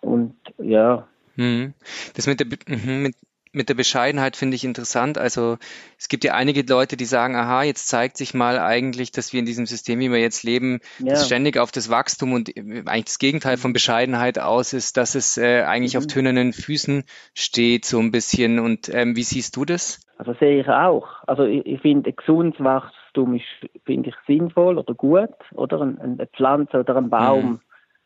Und 0.00 0.36
ja. 0.56 1.06
Mhm. 1.36 1.74
Das 2.16 2.26
mit 2.26 2.40
der, 2.40 2.46
mhm, 2.46 3.02
mit, 3.02 3.14
mit 3.58 3.68
der 3.68 3.74
Bescheidenheit 3.74 4.36
finde 4.36 4.54
ich 4.54 4.64
interessant. 4.64 5.18
Also 5.18 5.58
es 5.98 6.08
gibt 6.08 6.22
ja 6.22 6.32
einige 6.32 6.62
Leute, 6.62 6.96
die 6.96 7.04
sagen, 7.04 7.34
aha, 7.34 7.64
jetzt 7.64 7.88
zeigt 7.88 8.16
sich 8.16 8.32
mal 8.32 8.58
eigentlich, 8.58 9.10
dass 9.10 9.32
wir 9.32 9.40
in 9.40 9.46
diesem 9.46 9.66
System, 9.66 9.98
wie 9.98 10.10
wir 10.10 10.20
jetzt 10.20 10.44
leben, 10.44 10.78
ja. 11.00 11.10
das 11.10 11.26
ständig 11.26 11.58
auf 11.58 11.72
das 11.72 11.90
Wachstum 11.90 12.32
und 12.32 12.56
eigentlich 12.56 13.04
das 13.06 13.18
Gegenteil 13.18 13.56
von 13.56 13.72
Bescheidenheit 13.72 14.38
aus 14.38 14.72
ist, 14.72 14.96
dass 14.96 15.16
es 15.16 15.36
äh, 15.36 15.62
eigentlich 15.62 15.94
mhm. 15.94 15.98
auf 15.98 16.06
tönernen 16.06 16.52
Füßen 16.52 17.02
steht, 17.34 17.84
so 17.84 17.98
ein 17.98 18.12
bisschen. 18.12 18.60
Und 18.60 18.94
ähm, 18.94 19.16
wie 19.16 19.24
siehst 19.24 19.56
du 19.56 19.64
das? 19.64 20.00
Also 20.16 20.34
sehe 20.34 20.60
ich 20.60 20.68
auch. 20.68 21.08
Also 21.26 21.44
ich, 21.44 21.66
ich 21.66 21.80
finde, 21.80 22.10
ein 22.10 22.16
gesundes 22.16 22.62
Wachstum 22.62 23.34
ist, 23.34 23.70
finde 23.84 24.10
ich, 24.10 24.14
sinnvoll 24.28 24.78
oder 24.78 24.94
gut, 24.94 25.34
oder? 25.52 25.80
Eine 25.80 26.28
Pflanze 26.28 26.78
oder 26.78 26.94
ein 26.94 27.10
Baum, 27.10 27.44
mhm. 27.44 27.60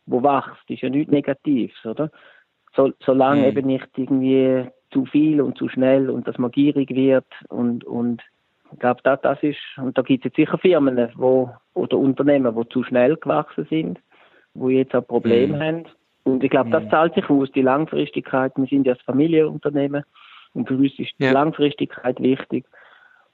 wo 0.06 0.22
wächst, 0.22 0.68
ist 0.68 0.80
ja 0.80 0.88
nichts 0.88 1.12
Negatives, 1.12 1.76
oder? 1.84 2.10
So, 2.74 2.90
solange 3.04 3.42
mhm. 3.42 3.48
eben 3.48 3.66
nicht 3.66 3.88
irgendwie 3.96 4.66
zu 4.92 5.06
viel 5.06 5.40
und 5.40 5.58
zu 5.58 5.68
schnell 5.68 6.10
und 6.10 6.28
dass 6.28 6.38
man 6.38 6.50
gierig 6.50 6.90
wird 6.90 7.26
und, 7.48 7.84
und 7.84 8.22
ich 8.72 8.78
glaube, 8.78 9.00
das, 9.04 9.20
das 9.20 9.42
ist, 9.42 9.58
und 9.76 9.96
da 9.98 10.02
gibt 10.02 10.24
es 10.24 10.30
jetzt 10.30 10.36
sicher 10.36 10.58
Firmen 10.58 11.10
wo, 11.14 11.50
oder 11.74 11.98
Unternehmen, 11.98 12.54
die 12.54 12.68
zu 12.70 12.82
schnell 12.84 13.16
gewachsen 13.16 13.66
sind, 13.68 13.98
wo 14.54 14.68
jetzt 14.68 14.94
auch 14.94 15.06
Probleme 15.06 15.56
mhm. 15.56 15.62
haben. 15.62 15.84
Und 16.24 16.44
ich 16.44 16.50
glaube, 16.50 16.70
das 16.70 16.84
mhm. 16.84 16.90
zahlt 16.90 17.14
sich 17.14 17.28
aus, 17.28 17.50
die 17.52 17.62
Langfristigkeit. 17.62 18.52
Wir 18.56 18.66
sind 18.66 18.86
ja 18.86 18.94
das 18.94 19.02
Familienunternehmen 19.02 20.04
und 20.54 20.68
für 20.68 20.76
uns 20.76 20.98
ist 20.98 21.12
die 21.18 21.24
ja. 21.24 21.32
Langfristigkeit 21.32 22.20
wichtig. 22.20 22.64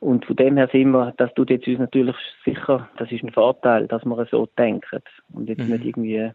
Und 0.00 0.24
von 0.24 0.36
dem 0.36 0.56
her 0.56 0.68
sind 0.70 0.92
wir, 0.92 1.12
das 1.16 1.34
tut 1.34 1.50
jetzt 1.50 1.66
uns 1.66 1.78
natürlich 1.78 2.16
sicher, 2.44 2.88
das 2.98 3.10
ist 3.10 3.24
ein 3.24 3.32
Vorteil, 3.32 3.88
dass 3.88 4.04
wir 4.04 4.26
so 4.30 4.48
denken 4.56 5.02
und 5.32 5.48
jetzt 5.48 5.64
mhm. 5.64 5.72
nicht 5.72 5.84
irgendwie 5.84 6.30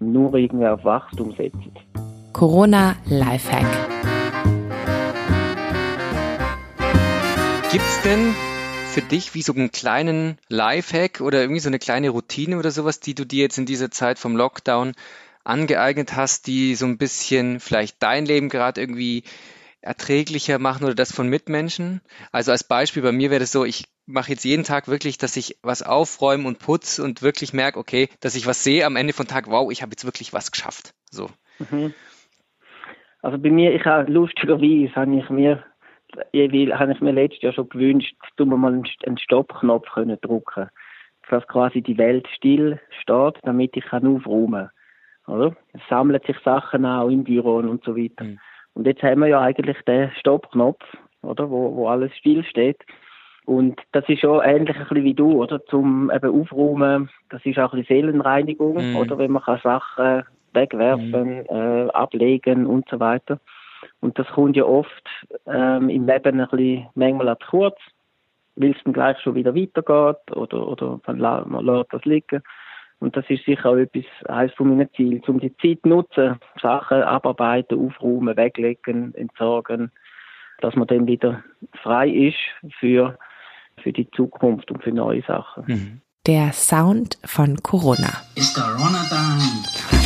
nur 0.00 0.34
irgendwie 0.34 0.66
auf 0.66 0.84
Wachstum 0.84 1.32
setzen. 1.32 1.72
Corona 2.32 2.96
Lifehack. 3.06 4.11
Gibt's 7.72 8.02
denn 8.02 8.34
für 8.92 9.00
dich 9.00 9.34
wie 9.34 9.40
so 9.40 9.54
einen 9.54 9.72
kleinen 9.72 10.36
Lifehack 10.50 11.22
oder 11.22 11.40
irgendwie 11.40 11.60
so 11.60 11.70
eine 11.70 11.78
kleine 11.78 12.10
Routine 12.10 12.58
oder 12.58 12.70
sowas, 12.70 13.00
die 13.00 13.14
du 13.14 13.24
dir 13.24 13.44
jetzt 13.44 13.56
in 13.56 13.64
dieser 13.64 13.90
Zeit 13.90 14.18
vom 14.18 14.36
Lockdown 14.36 14.92
angeeignet 15.42 16.14
hast, 16.14 16.46
die 16.48 16.74
so 16.74 16.84
ein 16.84 16.98
bisschen 16.98 17.60
vielleicht 17.60 18.02
dein 18.02 18.26
Leben 18.26 18.50
gerade 18.50 18.78
irgendwie 18.78 19.24
erträglicher 19.80 20.58
machen 20.58 20.84
oder 20.84 20.94
das 20.94 21.14
von 21.14 21.28
Mitmenschen? 21.28 22.02
Also 22.30 22.52
als 22.52 22.62
Beispiel 22.62 23.02
bei 23.02 23.12
mir 23.12 23.30
wäre 23.30 23.40
das 23.40 23.52
so, 23.52 23.64
ich 23.64 23.86
mache 24.04 24.32
jetzt 24.32 24.44
jeden 24.44 24.64
Tag 24.64 24.86
wirklich, 24.86 25.16
dass 25.16 25.38
ich 25.38 25.56
was 25.62 25.82
aufräume 25.82 26.46
und 26.46 26.58
putze 26.58 27.02
und 27.02 27.22
wirklich 27.22 27.54
merke, 27.54 27.78
okay, 27.78 28.10
dass 28.20 28.34
ich 28.34 28.46
was 28.46 28.62
sehe 28.62 28.84
am 28.84 28.96
Ende 28.96 29.14
von 29.14 29.26
Tag, 29.26 29.46
wow, 29.46 29.72
ich 29.72 29.80
habe 29.80 29.92
jetzt 29.92 30.04
wirklich 30.04 30.34
was 30.34 30.52
geschafft. 30.52 30.92
So. 31.10 31.30
Mhm. 31.70 31.94
Also 33.22 33.38
bei 33.38 33.50
mir, 33.50 33.74
ich 33.74 33.86
habe 33.86 34.12
lustigerweise, 34.12 34.94
habe 34.94 35.16
ich 35.16 35.30
mir 35.30 35.64
jeweils 36.32 36.78
habe 36.78 36.92
ich 36.92 37.00
mir 37.00 37.12
letztes 37.12 37.42
Jahr 37.42 37.52
schon 37.52 37.68
gewünscht, 37.68 38.14
dass 38.36 38.46
wir 38.46 38.56
mal 38.56 38.72
einen 38.72 39.18
Stoppknopf 39.18 39.90
können 39.92 40.18
drücken 40.20 40.68
dass 41.32 41.46
quasi 41.48 41.80
die 41.80 41.96
Welt 41.96 42.28
still 42.36 42.78
steht, 43.00 43.38
damit 43.42 43.74
ich 43.74 43.84
kann 43.86 44.06
aufräumen 44.06 44.68
kann. 45.24 45.34
Oder? 45.34 45.56
Es 45.72 45.80
sammeln 45.88 46.20
sich 46.26 46.36
Sachen 46.44 46.84
auch 46.84 47.08
im 47.08 47.24
Büro 47.24 47.56
und 47.56 47.82
so 47.84 47.96
weiter. 47.96 48.24
Mhm. 48.24 48.38
Und 48.74 48.86
jetzt 48.86 49.02
haben 49.02 49.20
wir 49.20 49.28
ja 49.28 49.40
eigentlich 49.40 49.78
den 49.86 50.10
Stoppknopf, 50.18 50.82
oder, 51.22 51.50
wo, 51.50 51.74
wo 51.74 51.88
alles 51.88 52.14
still 52.16 52.44
steht. 52.44 52.84
Und 53.44 53.80
das 53.92 54.06
ist 54.08 54.20
schon 54.20 54.42
ähnlich 54.44 54.76
ein 54.76 54.82
bisschen 54.82 55.04
wie 55.04 55.14
du, 55.14 55.42
oder? 55.42 55.64
Zum 55.66 56.10
eben 56.14 56.40
Aufräumen, 56.40 57.08
das 57.30 57.44
ist 57.46 57.58
auch 57.58 57.72
ein 57.72 57.80
bisschen 57.80 58.02
Seelenreinigung, 58.02 58.90
mhm. 58.90 58.96
oder? 58.96 59.16
Wenn 59.18 59.32
man 59.32 59.42
kann 59.42 59.60
Sachen 59.62 60.24
wegwerfen, 60.52 61.38
mhm. 61.38 61.46
äh, 61.48 61.88
ablegen 61.92 62.66
und 62.66 62.86
so 62.90 63.00
weiter. 63.00 63.40
Und 64.00 64.18
das 64.18 64.26
kommt 64.28 64.56
ja 64.56 64.64
oft 64.64 65.08
ähm, 65.46 65.88
im 65.88 66.06
Leben 66.06 66.40
ein 66.40 66.48
bisschen 66.48 66.86
manchmal 66.94 67.38
zu 67.38 67.46
kurz, 67.48 67.78
weil 68.56 68.72
es 68.72 68.84
dann 68.84 68.92
gleich 68.92 69.18
schon 69.20 69.34
wieder 69.34 69.54
weitergeht 69.54 70.36
oder, 70.36 70.68
oder 70.68 71.00
man, 71.06 71.48
man 71.48 71.64
lässt 71.64 71.92
das 71.92 72.04
liegen. 72.04 72.42
Und 73.00 73.16
das 73.16 73.24
ist 73.28 73.44
sicher 73.44 73.70
auch 73.70 73.76
etwas, 73.76 74.04
eines 74.28 74.54
von 74.54 74.68
meinen 74.68 74.88
Zielen, 74.94 75.22
um 75.26 75.40
die 75.40 75.56
Zeit 75.56 75.80
zu 75.82 75.88
nutzen, 75.88 76.38
Sachen 76.60 77.02
abarbeiten, 77.02 77.84
aufräumen, 77.84 78.36
weglegen, 78.36 79.12
entsorgen, 79.16 79.90
dass 80.60 80.76
man 80.76 80.86
dann 80.86 81.08
wieder 81.08 81.42
frei 81.82 82.08
ist 82.08 82.38
für, 82.78 83.18
für 83.82 83.92
die 83.92 84.08
Zukunft 84.12 84.70
und 84.70 84.84
für 84.84 84.92
neue 84.92 85.22
Sachen. 85.22 85.64
Mhm. 85.66 86.00
Der 86.28 86.52
Sound 86.52 87.18
von 87.24 87.56
Corona. 87.56 88.22
It's 88.36 88.54
Corona 88.54 89.02
time. 89.08 90.01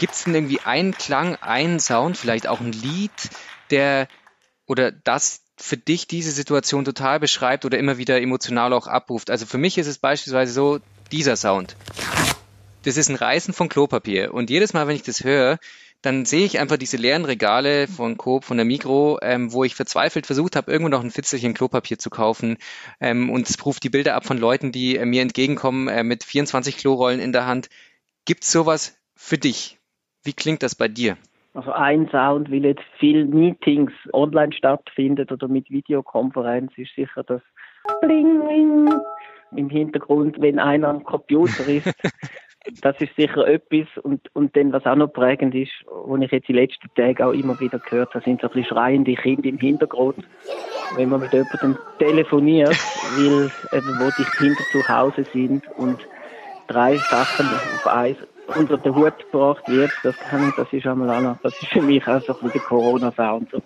Gibt 0.00 0.14
es 0.14 0.24
denn 0.24 0.34
irgendwie 0.34 0.60
einen 0.60 0.92
Klang, 0.92 1.36
einen 1.42 1.78
Sound, 1.78 2.16
vielleicht 2.16 2.46
auch 2.46 2.60
ein 2.60 2.72
Lied, 2.72 3.12
der 3.68 4.08
oder 4.64 4.92
das 4.92 5.42
für 5.58 5.76
dich 5.76 6.06
diese 6.06 6.30
Situation 6.30 6.86
total 6.86 7.20
beschreibt 7.20 7.66
oder 7.66 7.76
immer 7.76 7.98
wieder 7.98 8.18
emotional 8.18 8.72
auch 8.72 8.86
abruft? 8.86 9.28
Also 9.28 9.44
für 9.44 9.58
mich 9.58 9.76
ist 9.76 9.86
es 9.86 9.98
beispielsweise 9.98 10.54
so, 10.54 10.80
dieser 11.12 11.36
Sound. 11.36 11.76
Das 12.84 12.96
ist 12.96 13.10
ein 13.10 13.16
Reißen 13.16 13.52
von 13.52 13.68
Klopapier. 13.68 14.32
Und 14.32 14.48
jedes 14.48 14.72
Mal, 14.72 14.88
wenn 14.88 14.96
ich 14.96 15.02
das 15.02 15.22
höre, 15.22 15.58
dann 16.00 16.24
sehe 16.24 16.46
ich 16.46 16.58
einfach 16.58 16.78
diese 16.78 16.96
leeren 16.96 17.26
Regale 17.26 17.86
von 17.86 18.16
Coop, 18.16 18.46
von 18.46 18.56
der 18.56 18.64
Mikro, 18.64 19.18
ähm, 19.20 19.52
wo 19.52 19.64
ich 19.64 19.74
verzweifelt 19.74 20.24
versucht 20.24 20.56
habe, 20.56 20.72
irgendwo 20.72 20.88
noch 20.88 21.04
ein 21.04 21.10
Fitzelchen 21.10 21.52
Klopapier 21.52 21.98
zu 21.98 22.08
kaufen. 22.08 22.56
Ähm, 23.02 23.28
und 23.28 23.50
es 23.50 23.62
ruft 23.66 23.82
die 23.82 23.90
Bilder 23.90 24.14
ab 24.14 24.24
von 24.24 24.38
Leuten, 24.38 24.72
die 24.72 24.96
äh, 24.96 25.04
mir 25.04 25.20
entgegenkommen 25.20 25.88
äh, 25.88 26.04
mit 26.04 26.24
24 26.24 26.78
Klorollen 26.78 27.20
in 27.20 27.32
der 27.32 27.44
Hand. 27.44 27.68
Gibt 28.24 28.44
es 28.44 28.52
sowas 28.52 28.96
für 29.14 29.36
dich? 29.36 29.76
Wie 30.22 30.32
klingt 30.32 30.62
das 30.62 30.74
bei 30.74 30.88
dir? 30.88 31.16
Also 31.54 31.72
ein 31.72 32.08
Sound, 32.10 32.50
weil 32.50 32.64
jetzt 32.64 32.84
viel 32.98 33.24
Meetings 33.24 33.92
online 34.12 34.52
stattfindet 34.52 35.32
oder 35.32 35.48
mit 35.48 35.68
Videokonferenz, 35.70 36.72
ist 36.76 36.94
sicher 36.94 37.24
das 37.24 37.42
Bling, 38.00 38.40
Bling 38.40 38.92
im 39.56 39.68
Hintergrund, 39.68 40.40
wenn 40.40 40.58
einer 40.58 40.88
am 40.88 41.02
Computer 41.02 41.66
ist. 41.66 41.92
das 42.82 43.00
ist 43.00 43.16
sicher 43.16 43.46
etwas. 43.48 43.88
Und, 44.02 44.20
und 44.34 44.56
dann, 44.56 44.72
was 44.72 44.86
auch 44.86 44.94
noch 44.94 45.12
prägend 45.12 45.54
ist, 45.54 45.72
was 45.86 46.20
ich 46.20 46.30
jetzt 46.30 46.48
die 46.48 46.52
letzten 46.52 46.88
Tage 46.94 47.26
auch 47.26 47.32
immer 47.32 47.58
wieder 47.58 47.78
gehört 47.78 48.14
habe, 48.14 48.24
sind 48.24 48.40
so 48.40 48.46
ein 48.46 48.52
bisschen 48.52 48.76
schreiende 48.76 49.14
Kinder 49.14 49.48
im 49.48 49.58
Hintergrund. 49.58 50.24
Wenn 50.96 51.08
man 51.08 51.20
mit 51.20 51.32
jemandem 51.32 51.78
telefoniert, 51.98 52.76
weil 53.16 53.50
eben, 53.72 53.98
wo 53.98 54.10
die 54.18 54.30
Kinder 54.36 54.62
zu 54.70 54.88
Hause 54.88 55.24
sind 55.32 55.66
und 55.78 55.98
drei 56.68 56.96
Sachen 56.96 57.46
auf 57.46 57.86
eins 57.86 58.18
unter 58.56 58.78
den 58.78 58.94
Hut 58.94 59.18
gebracht 59.18 59.62
wird, 59.68 59.90
das 60.02 60.16
kann 60.18 60.52
das 60.56 60.72
ist 60.72 60.86
einmal 60.86 61.10
auch 61.10 61.20
noch, 61.20 61.38
das 61.42 61.54
ist 61.60 61.72
für 61.72 61.82
mich 61.82 62.06
auch 62.06 62.22
so 62.24 62.34
ein 62.34 62.40
bisschen 62.40 62.62
Corona-Sound, 62.62 63.50
so 63.50 63.62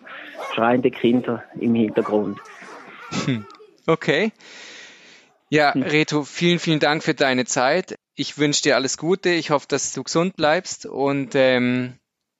schreiende 0.54 0.90
Kinder 0.90 1.42
im 1.58 1.74
Hintergrund. 1.74 2.38
Hm. 3.24 3.44
Okay. 3.86 4.32
Ja, 5.50 5.74
hm. 5.74 5.82
Reto, 5.82 6.22
vielen, 6.24 6.58
vielen 6.58 6.80
Dank 6.80 7.02
für 7.02 7.14
deine 7.14 7.44
Zeit. 7.44 7.96
Ich 8.16 8.38
wünsche 8.38 8.62
dir 8.62 8.76
alles 8.76 8.96
Gute. 8.96 9.30
Ich 9.30 9.50
hoffe, 9.50 9.66
dass 9.68 9.92
du 9.92 10.02
gesund 10.02 10.36
bleibst 10.36 10.86
und 10.86 11.34
ähm, 11.34 11.94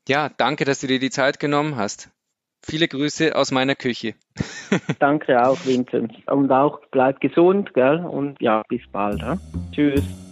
ja, 0.08 0.30
danke, 0.36 0.64
dass 0.64 0.80
du 0.80 0.86
dir 0.86 0.98
die 0.98 1.10
Zeit 1.10 1.40
genommen 1.40 1.76
hast. 1.76 2.10
Viele 2.66 2.88
Grüße 2.88 3.36
aus 3.36 3.50
meiner 3.50 3.74
Küche. 3.74 4.14
danke 4.98 5.46
auch, 5.46 5.58
Vincent. 5.66 6.12
Und 6.26 6.50
auch 6.50 6.80
bleib 6.90 7.20
gesund, 7.20 7.74
gell? 7.74 8.04
Und 8.04 8.40
ja, 8.40 8.62
bis 8.68 8.82
bald. 8.90 9.20
Ja? 9.20 9.36
Tschüss. 9.72 10.23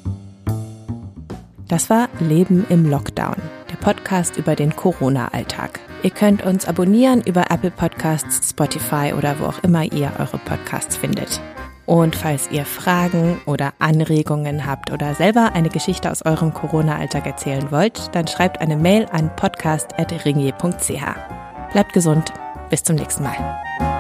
Das 1.73 1.89
war 1.89 2.11
Leben 2.21 2.67
im 2.69 2.91
Lockdown, 2.91 3.37
der 3.71 3.77
Podcast 3.77 4.37
über 4.37 4.55
den 4.55 4.77
Corona-Alltag. 4.77 5.81
Ihr 6.03 6.11
könnt 6.11 6.45
uns 6.45 6.69
abonnieren 6.69 7.23
über 7.23 7.51
Apple 7.51 7.71
Podcasts, 7.71 8.51
Spotify 8.51 9.15
oder 9.17 9.41
wo 9.41 9.47
auch 9.47 9.65
immer 9.65 9.83
ihr 9.83 10.13
eure 10.19 10.37
Podcasts 10.37 10.99
findet. 10.99 11.41
Und 11.87 12.15
falls 12.15 12.51
ihr 12.51 12.67
Fragen 12.67 13.41
oder 13.47 13.73
Anregungen 13.79 14.67
habt 14.67 14.93
oder 14.93 15.15
selber 15.15 15.53
eine 15.55 15.71
Geschichte 15.71 16.11
aus 16.11 16.27
eurem 16.27 16.53
Corona-Alltag 16.53 17.25
erzählen 17.25 17.71
wollt, 17.71 18.15
dann 18.15 18.29
schreibt 18.29 18.61
eine 18.61 18.77
Mail 18.77 19.07
an 19.11 19.35
podcast.ringier.ch. 19.35 21.73
Bleibt 21.73 21.93
gesund, 21.95 22.35
bis 22.69 22.83
zum 22.83 22.97
nächsten 22.97 23.23
Mal. 23.23 23.92